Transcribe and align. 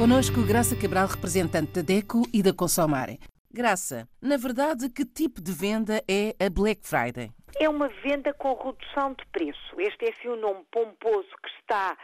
Conosco 0.00 0.40
Graça 0.40 0.74
Cabral, 0.74 1.08
representante 1.08 1.72
da 1.74 1.82
DECO 1.82 2.22
e 2.32 2.42
da 2.42 2.54
Consomare. 2.54 3.18
Graça, 3.52 4.08
na 4.22 4.38
verdade, 4.38 4.88
que 4.88 5.04
tipo 5.04 5.42
de 5.42 5.52
venda 5.52 6.02
é 6.08 6.34
a 6.42 6.48
Black 6.48 6.88
Friday? 6.88 7.28
É 7.60 7.68
uma 7.68 7.88
venda 8.02 8.32
com 8.32 8.54
redução 8.54 9.12
de 9.12 9.26
preço. 9.26 9.78
Este 9.78 10.06
é 10.06 10.08
assim 10.08 10.30
um 10.30 10.40
nome 10.40 10.64
pomposo 10.72 11.28
que 11.42 11.50
está 11.60 11.98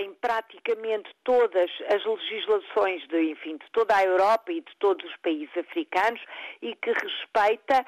em 0.00 0.14
praticamente 0.14 1.10
todas 1.24 1.70
as 1.92 2.02
legislações 2.02 3.06
de, 3.08 3.32
enfim, 3.32 3.58
de 3.58 3.70
toda 3.70 3.96
a 3.96 4.02
Europa 4.02 4.50
e 4.50 4.62
de 4.62 4.74
todos 4.78 5.04
os 5.04 5.16
países 5.18 5.54
africanos 5.54 6.22
e 6.62 6.74
que 6.76 6.90
respeita 6.90 7.84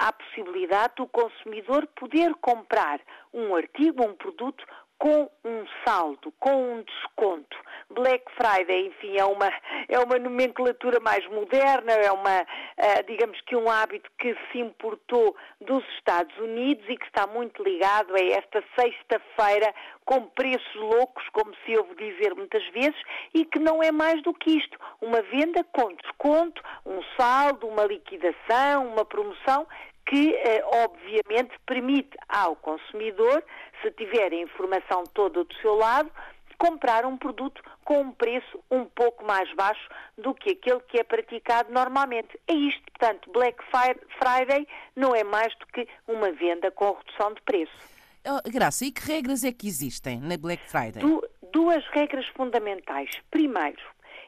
a 0.00 0.12
possibilidade 0.14 0.94
do 0.96 1.06
consumidor 1.08 1.86
poder 1.88 2.34
comprar 2.36 3.00
um 3.34 3.54
artigo, 3.54 4.02
um 4.02 4.14
produto 4.14 4.64
com 4.98 5.30
um 5.44 5.64
saldo, 5.86 6.32
com 6.40 6.74
um 6.74 6.82
desconto. 6.82 7.56
Black 7.90 8.24
Friday, 8.34 8.88
enfim, 8.88 9.16
é 9.16 9.24
uma, 9.24 9.50
é 9.88 9.98
uma 9.98 10.18
nomenclatura 10.18 11.00
mais 11.00 11.24
moderna, 11.28 11.92
é 11.92 12.10
uma, 12.10 12.42
uh, 12.42 13.06
digamos 13.06 13.40
que 13.42 13.56
um 13.56 13.70
hábito 13.70 14.10
que 14.18 14.36
se 14.50 14.58
importou 14.58 15.36
dos 15.60 15.84
Estados 15.96 16.36
Unidos 16.38 16.84
e 16.88 16.96
que 16.96 17.06
está 17.06 17.26
muito 17.26 17.62
ligado 17.62 18.14
a 18.14 18.20
esta 18.20 18.62
sexta-feira 18.78 19.72
com 20.04 20.22
preços 20.22 20.74
loucos, 20.74 21.24
como 21.32 21.54
se 21.64 21.76
ouve 21.78 21.94
dizer 21.94 22.34
muitas 22.34 22.66
vezes, 22.68 23.00
e 23.32 23.44
que 23.44 23.58
não 23.58 23.82
é 23.82 23.92
mais 23.92 24.22
do 24.22 24.34
que 24.34 24.50
isto. 24.50 24.78
Uma 25.00 25.22
venda 25.22 25.64
com 25.72 25.94
desconto, 25.94 26.62
um 26.84 27.00
saldo, 27.16 27.66
uma 27.66 27.84
liquidação, 27.84 28.86
uma 28.86 29.04
promoção 29.04 29.66
que, 30.08 30.34
eh, 30.34 30.64
obviamente, 30.64 31.54
permite 31.66 32.16
ao 32.28 32.56
consumidor, 32.56 33.44
se 33.82 33.90
tiver 33.92 34.32
a 34.32 34.36
informação 34.36 35.04
toda 35.12 35.44
do 35.44 35.54
seu 35.56 35.74
lado, 35.74 36.10
comprar 36.58 37.04
um 37.06 37.16
produto 37.16 37.62
com 37.84 38.00
um 38.00 38.12
preço 38.12 38.58
um 38.70 38.84
pouco 38.84 39.24
mais 39.24 39.52
baixo 39.54 39.88
do 40.16 40.34
que 40.34 40.50
aquele 40.50 40.80
que 40.80 40.98
é 40.98 41.04
praticado 41.04 41.72
normalmente. 41.72 42.38
É 42.48 42.54
isto, 42.54 42.82
portanto, 42.90 43.30
Black 43.30 43.62
Friday 43.70 44.66
não 44.96 45.14
é 45.14 45.22
mais 45.22 45.54
do 45.58 45.66
que 45.66 45.86
uma 46.08 46.32
venda 46.32 46.70
com 46.70 46.92
redução 46.92 47.34
de 47.34 47.42
preço. 47.42 47.72
Oh, 48.26 48.50
Graça, 48.50 48.84
e 48.84 48.90
que 48.90 49.06
regras 49.06 49.44
é 49.44 49.52
que 49.52 49.68
existem 49.68 50.20
na 50.20 50.36
Black 50.36 50.68
Friday? 50.68 51.00
Du 51.00 51.22
duas 51.52 51.86
regras 51.88 52.26
fundamentais. 52.36 53.10
Primeiro, 53.30 53.80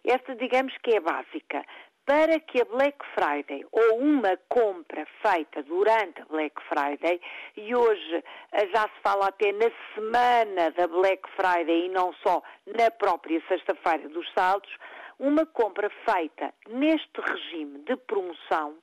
esta 0.05 0.35
digamos 0.37 0.75
que 0.83 0.97
é 0.97 1.01
básica 1.01 1.65
para 2.11 2.41
que 2.41 2.61
a 2.61 2.65
Black 2.65 2.99
Friday 3.15 3.65
ou 3.71 4.01
uma 4.01 4.37
compra 4.49 5.07
feita 5.23 5.63
durante 5.63 6.21
a 6.21 6.25
Black 6.25 6.61
Friday, 6.65 7.21
e 7.57 7.73
hoje 7.73 8.25
eh, 8.51 8.67
já 8.75 8.83
se 8.83 9.01
fala 9.01 9.29
até 9.29 9.53
na 9.53 9.71
semana 9.95 10.73
da 10.73 10.89
Black 10.89 11.23
Friday 11.37 11.87
e 11.87 11.89
não 11.89 12.13
só 12.15 12.43
na 12.67 12.91
própria 12.91 13.41
sexta-feira 13.47 14.09
dos 14.09 14.29
saldos, 14.33 14.77
uma 15.21 15.47
compra 15.47 15.89
feita 16.05 16.53
neste 16.69 17.21
regime 17.21 17.79
de 17.87 17.95
promoção 17.95 18.75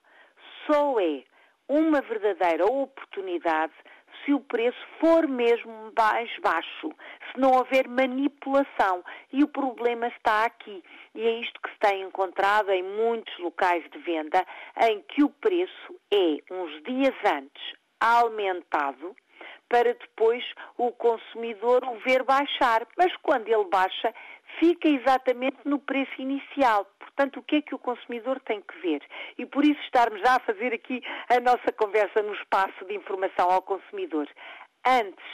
só 0.66 0.98
é 0.98 1.22
uma 1.68 2.02
verdadeira 2.02 2.66
oportunidade 2.66 3.74
se 4.26 4.34
o 4.34 4.40
preço 4.40 4.78
for 5.00 5.28
mesmo 5.28 5.92
mais 5.98 6.30
baixo, 6.40 6.90
se 7.32 7.40
não 7.40 7.52
houver 7.52 7.88
manipulação. 7.88 9.04
E 9.32 9.44
o 9.44 9.48
problema 9.48 10.08
está 10.08 10.46
aqui. 10.46 10.84
E 11.16 11.22
é 11.22 11.40
isto 11.40 11.60
que 11.62 11.70
se 11.70 11.80
tem 11.80 12.04
encontrado 12.04 12.72
em 12.72 12.84
muitos 12.84 13.38
locais 13.40 13.84
de 13.90 13.98
venda, 14.00 14.46
em 14.90 15.02
que 15.04 15.24
o 15.24 15.30
preço 15.30 15.96
é 16.12 16.40
uns 16.52 16.84
dias 16.84 17.16
antes 17.26 17.74
aumentado 18.00 19.16
para 19.70 19.94
depois 19.94 20.44
o 20.78 20.92
consumidor 20.92 21.84
o 21.84 22.00
ver 22.00 22.24
baixar. 22.24 22.88
Mas 22.98 23.16
quando 23.18 23.48
ele 23.48 23.66
baixa, 23.66 24.14
fica 24.60 24.88
exatamente 24.88 25.58
no 25.66 25.80
preço 25.80 26.22
inicial. 26.22 26.86
Portanto, 27.00 27.40
o 27.40 27.44
que 27.44 27.58
é 27.58 27.62
que 27.62 27.76
o 27.76 27.80
consumidor 27.80 28.40
tem 28.42 28.62
que 28.62 28.78
ver? 28.80 29.02
E 29.38 29.46
por 29.46 29.66
isso 29.66 29.82
estarmos 29.82 30.20
já 30.22 30.36
a 30.36 30.40
fazer 30.40 30.74
aqui 30.74 31.02
a 31.30 31.40
nossa 31.40 31.72
conversa 31.76 32.22
no 32.22 32.34
espaço 32.34 32.86
de 32.86 32.96
informação 32.96 33.50
ao 33.50 33.62
consumidor. 33.62 34.28
Antes 34.86 35.26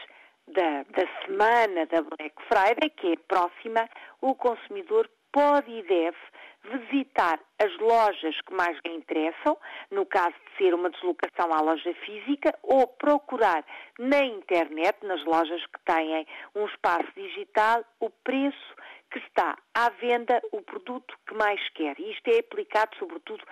da, 0.47 0.83
da 0.83 1.07
semana 1.25 1.85
da 1.87 2.01
Black 2.01 2.35
Friday, 2.47 2.89
que 2.89 3.13
é 3.13 3.15
próxima, 3.27 3.89
o 4.21 4.33
consumidor 4.35 5.09
pode 5.31 5.71
e 5.71 5.81
deve 5.83 6.17
visitar 6.63 7.39
as 7.59 7.77
lojas 7.77 8.39
que 8.41 8.53
mais 8.53 8.77
lhe 8.85 8.93
interessam, 8.93 9.57
no 9.91 10.05
caso 10.05 10.33
de 10.33 10.57
ser 10.57 10.73
uma 10.73 10.89
deslocação 10.89 11.53
à 11.53 11.61
loja 11.61 11.93
física, 12.05 12.57
ou 12.63 12.87
procurar 12.87 13.65
na 13.99 14.23
internet, 14.23 14.97
nas 15.03 15.23
lojas 15.25 15.65
que 15.65 15.79
têm 15.85 16.25
um 16.55 16.65
espaço 16.65 17.11
digital, 17.15 17.83
o 17.99 18.09
preço 18.09 18.75
que 19.11 19.19
está 19.19 19.55
à 19.75 19.89
venda 19.89 20.41
o 20.51 20.61
produto 20.61 21.15
que 21.27 21.35
mais 21.35 21.61
quer. 21.69 21.99
E 21.99 22.11
isto 22.11 22.27
é 22.29 22.39
aplicado, 22.39 22.95
sobretudo, 22.97 23.43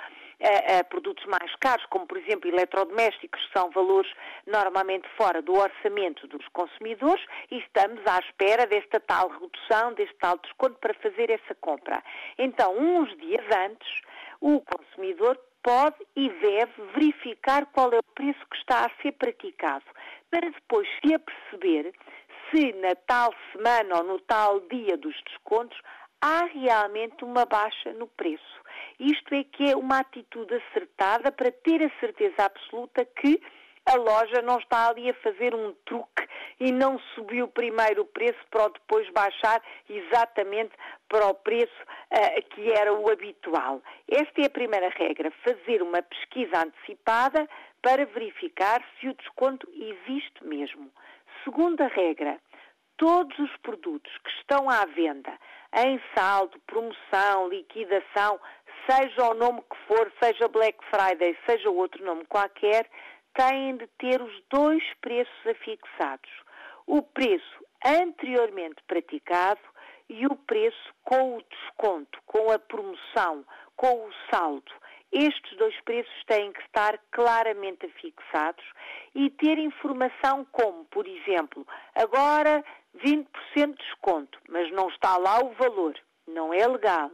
a, 0.42 0.80
a, 0.80 0.84
produtos 0.84 1.24
mais 1.26 1.56
caros, 1.58 1.86
como, 1.86 2.08
por 2.08 2.18
exemplo, 2.18 2.50
eletrodomésticos, 2.50 3.40
que 3.46 3.54
são 3.54 3.70
valores 3.70 4.12
normalmente 4.48 5.08
fora 5.16 5.40
do 5.40 5.54
orçamento 5.54 6.28
dos 6.28 6.48
consumidores, 6.48 7.24
e 7.52 7.60
estamos 7.60 8.02
à 8.08 8.18
espera 8.20 8.66
desta 8.66 9.00
tal 9.00 9.30
redução, 9.30 9.94
deste 9.94 10.16
tal 10.16 10.40
desconto 10.40 10.80
para 10.80 10.96
fazer 10.96 11.30
essa 11.30 11.54
compra. 11.62 12.04
Então, 12.40 12.76
uns 13.02 13.18
dias 13.18 13.46
antes, 13.56 14.02
o 14.40 14.62
consumidor 14.62 15.40
pode 15.64 15.98
e 16.16 16.30
deve 16.30 16.82
verificar 16.94 17.66
qual 17.68 17.92
é 17.92 17.98
o 17.98 18.14
preço 18.16 18.40
que 18.50 18.58
está 18.58 18.86
a 18.86 19.02
ser 19.02 19.14
praticado, 19.14 19.86
para 20.30 20.50
depois 20.50 20.88
se 21.00 21.14
aperceber 21.14 21.94
se 22.50 22.74
na 22.74 22.96
tal 23.08 23.34
semana 23.52 23.98
ou 23.98 24.04
no 24.04 24.20
tal 24.20 24.60
dia 24.62 24.98
dos 24.98 25.16
descontos 25.24 25.78
há 26.22 26.46
realmente 26.46 27.24
uma 27.24 27.46
baixa 27.46 27.94
no 27.94 28.08
preço. 28.08 28.62
Isto 29.00 29.34
é 29.34 29.44
que 29.44 29.72
é 29.72 29.76
uma 29.76 30.00
atitude 30.00 30.54
acertada 30.56 31.32
para 31.32 31.52
ter 31.52 31.84
a 31.84 32.00
certeza 32.00 32.46
absoluta 32.46 33.06
que 33.06 33.42
a 33.86 33.96
loja 33.96 34.42
não 34.42 34.58
está 34.58 34.90
ali 34.90 35.10
a 35.10 35.14
fazer 35.16 35.56
um 35.56 35.74
truque 35.86 36.28
e 36.60 36.72
não 36.72 37.00
subiu 37.16 37.48
primeiro 37.48 38.04
o 38.04 38.06
preço 38.06 38.40
para 38.50 38.68
depois 38.70 39.10
baixar 39.10 39.62
exatamente 39.90 40.72
para 41.10 41.26
o 41.28 41.34
preço 41.34 41.82
uh, 42.12 42.50
que 42.50 42.72
era 42.72 42.94
o 42.94 43.12
habitual. 43.12 43.82
Esta 44.08 44.42
é 44.42 44.46
a 44.46 44.50
primeira 44.50 44.90
regra, 44.90 45.32
fazer 45.44 45.82
uma 45.82 46.02
pesquisa 46.04 46.64
antecipada 46.64 47.50
para 47.82 48.06
verificar 48.06 48.84
se 49.00 49.08
o 49.08 49.14
desconto 49.16 49.68
existe 49.74 50.46
mesmo. 50.46 50.92
Segunda 51.44 51.88
regra, 51.88 52.40
todos 52.98 53.38
os 53.40 53.58
produtos 53.58 54.16
que 54.20 54.30
estão 54.40 54.70
à 54.70 54.86
venda 54.86 55.34
em 55.76 56.00
saldo, 56.16 56.60
promoção, 56.68 57.50
liquidação, 57.50 58.40
seja 58.88 59.32
o 59.32 59.34
nome 59.34 59.62
que 59.62 59.78
for, 59.88 60.12
seja 60.22 60.48
Black 60.48 60.78
Friday, 60.92 61.36
seja 61.48 61.70
outro 61.72 62.04
nome 62.06 62.26
qualquer, 62.26 62.88
têm 63.34 63.78
de 63.78 63.88
ter 64.00 64.22
os 64.22 64.44
dois 64.50 64.84
preços 65.02 65.48
afixados. 65.48 66.30
O 66.86 67.02
preço 67.02 67.66
anteriormente 67.86 68.82
praticado 68.88 69.62
e 70.10 70.26
o 70.28 70.36
preço 70.36 70.94
com 71.04 71.38
o 71.38 71.44
desconto, 71.44 72.20
com 72.26 72.52
a 72.52 72.60
promoção, 72.60 73.46
com 73.76 74.08
o 74.08 74.14
saldo. 74.30 74.72
Estes 75.12 75.58
dois 75.58 75.80
preços 75.82 76.24
têm 76.26 76.54
que 76.54 76.62
estar 76.62 76.98
claramente 77.12 77.86
afixados 77.86 78.64
e 79.14 79.30
ter 79.30 79.58
informação 79.58 80.46
como, 80.52 80.86
por 80.86 81.06
exemplo, 81.06 81.68
agora 81.96 82.64
20% 82.98 83.26
de 83.56 83.74
desconto, 83.74 84.40
mas 84.50 84.72
não 84.72 84.90
está 84.90 85.18
lá 85.18 85.40
o 85.40 85.54
valor, 85.54 85.98
não 86.28 86.54
é 86.54 86.66
legal. 86.66 87.12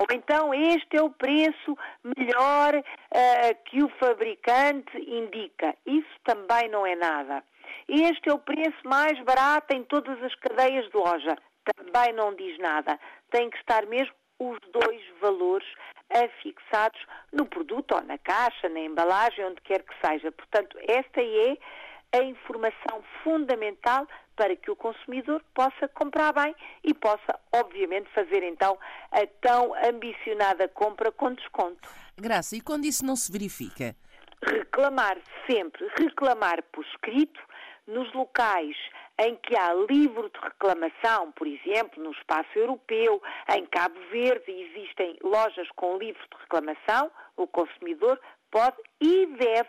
Ou 0.00 0.06
então 0.14 0.54
este 0.54 0.96
é 0.96 1.02
o 1.02 1.10
preço 1.10 1.76
melhor 2.02 2.74
uh, 2.74 3.64
que 3.66 3.82
o 3.82 3.88
fabricante 3.98 4.96
indica. 4.96 5.76
Isso 5.84 6.08
também 6.24 6.70
não 6.70 6.86
é 6.86 6.96
nada. 6.96 7.44
Este 7.86 8.30
é 8.30 8.32
o 8.32 8.38
preço 8.38 8.78
mais 8.82 9.22
barato 9.24 9.76
em 9.76 9.84
todas 9.84 10.22
as 10.22 10.34
cadeias 10.36 10.88
de 10.88 10.96
loja. 10.96 11.36
Também 11.76 12.14
não 12.14 12.34
diz 12.34 12.58
nada. 12.58 12.98
Tem 13.30 13.50
que 13.50 13.58
estar 13.58 13.84
mesmo 13.84 14.14
os 14.38 14.58
dois 14.72 15.02
valores 15.20 15.68
afixados 16.08 17.00
no 17.30 17.44
produto 17.44 17.94
ou 17.94 18.02
na 18.02 18.16
caixa, 18.16 18.70
na 18.70 18.80
embalagem, 18.80 19.44
onde 19.44 19.60
quer 19.60 19.82
que 19.82 19.94
seja. 20.02 20.32
Portanto, 20.32 20.78
esta 20.88 21.20
é 21.20 21.58
a 22.12 22.22
informação 22.22 23.02
fundamental 23.22 24.06
para 24.36 24.56
que 24.56 24.70
o 24.70 24.76
consumidor 24.76 25.42
possa 25.54 25.86
comprar 25.88 26.32
bem 26.32 26.54
e 26.82 26.94
possa, 26.94 27.38
obviamente, 27.52 28.08
fazer 28.14 28.42
então 28.42 28.78
a 29.12 29.26
tão 29.40 29.74
ambicionada 29.86 30.66
compra 30.68 31.12
com 31.12 31.32
desconto. 31.34 31.88
Graça, 32.16 32.56
e 32.56 32.60
quando 32.60 32.84
isso 32.84 33.04
não 33.04 33.16
se 33.16 33.30
verifica? 33.30 33.94
Reclamar 34.42 35.18
sempre, 35.46 35.86
reclamar 35.98 36.62
por 36.72 36.84
escrito, 36.86 37.40
nos 37.86 38.12
locais 38.14 38.76
em 39.18 39.36
que 39.36 39.56
há 39.56 39.74
livro 39.74 40.30
de 40.30 40.40
reclamação, 40.40 41.32
por 41.32 41.46
exemplo, 41.46 42.02
no 42.02 42.12
espaço 42.12 42.48
europeu, 42.56 43.20
em 43.54 43.66
Cabo 43.66 43.98
Verde 44.10 44.50
existem 44.50 45.18
lojas 45.22 45.68
com 45.76 45.98
livro 45.98 46.22
de 46.22 46.40
reclamação, 46.40 47.10
o 47.36 47.46
consumidor 47.46 48.18
pode 48.50 48.76
e 49.00 49.26
deve 49.26 49.68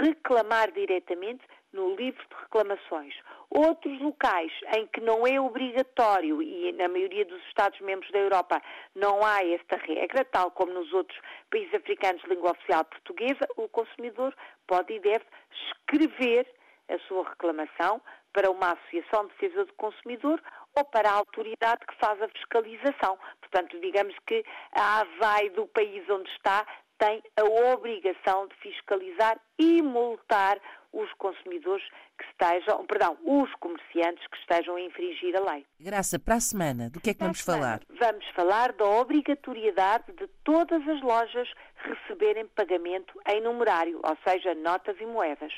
reclamar 0.00 0.70
diretamente 0.72 1.42
no 1.74 1.94
livro 1.96 2.24
de 2.26 2.34
reclamações. 2.42 3.14
Outros 3.50 4.00
locais 4.00 4.52
em 4.76 4.86
que 4.86 5.00
não 5.00 5.26
é 5.26 5.38
obrigatório, 5.40 6.40
e 6.40 6.72
na 6.72 6.88
maioria 6.88 7.24
dos 7.24 7.42
Estados-membros 7.48 8.10
da 8.12 8.18
Europa 8.18 8.62
não 8.94 9.24
há 9.24 9.44
esta 9.44 9.76
regra, 9.76 10.24
tal 10.24 10.50
como 10.52 10.72
nos 10.72 10.92
outros 10.92 11.18
países 11.50 11.74
africanos 11.74 12.22
de 12.22 12.28
língua 12.28 12.52
oficial 12.52 12.84
portuguesa, 12.84 13.46
o 13.56 13.68
consumidor 13.68 14.34
pode 14.66 14.94
e 14.94 15.00
deve 15.00 15.24
escrever 15.68 16.46
a 16.88 16.98
sua 17.08 17.28
reclamação 17.28 18.00
para 18.32 18.50
uma 18.50 18.72
associação 18.72 19.26
de 19.26 19.34
defesa 19.34 19.64
do 19.64 19.72
consumidor 19.74 20.42
ou 20.76 20.84
para 20.84 21.08
a 21.08 21.14
autoridade 21.14 21.86
que 21.86 21.94
faz 21.96 22.20
a 22.20 22.28
fiscalização. 22.28 23.18
Portanto, 23.40 23.78
digamos 23.80 24.14
que 24.26 24.44
a 24.72 25.00
AVAI 25.00 25.50
do 25.50 25.66
país 25.68 26.08
onde 26.10 26.28
está 26.30 26.66
tem 26.98 27.22
a 27.36 27.72
obrigação 27.72 28.46
de 28.48 28.54
fiscalizar 28.56 29.40
e 29.58 29.82
multar 29.82 30.60
os 30.94 31.12
consumidores 31.14 31.84
que 32.16 32.24
estejam, 32.24 32.86
perdão, 32.86 33.18
os 33.24 33.52
comerciantes 33.56 34.24
que 34.28 34.36
estejam 34.38 34.76
a 34.76 34.80
infringir 34.80 35.36
a 35.36 35.52
lei. 35.52 35.66
Graça, 35.80 36.18
para 36.18 36.36
a 36.36 36.40
semana, 36.40 36.88
do 36.88 37.00
que 37.00 37.10
é 37.10 37.12
que 37.12 37.18
para 37.18 37.26
vamos 37.26 37.40
falar? 37.40 37.80
Vamos 37.98 38.26
falar 38.34 38.72
da 38.72 38.84
obrigatoriedade 38.84 40.12
de 40.12 40.26
todas 40.44 40.86
as 40.88 41.02
lojas 41.02 41.48
receberem 41.84 42.46
pagamento 42.46 43.20
em 43.28 43.42
numerário, 43.42 44.00
ou 44.02 44.16
seja, 44.26 44.54
notas 44.54 44.96
e 45.00 45.06
moedas. 45.06 45.52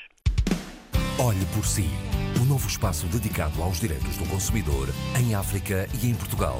Olhe 1.19 1.45
por 1.55 1.65
si. 1.65 1.87
O 2.41 2.45
novo 2.45 2.67
espaço 2.67 3.07
dedicado 3.07 3.61
aos 3.61 3.79
direitos 3.79 4.17
do 4.17 4.29
consumidor 4.29 4.87
em 5.19 5.33
África 5.33 5.87
e 6.01 6.09
em 6.09 6.15
Portugal. 6.15 6.59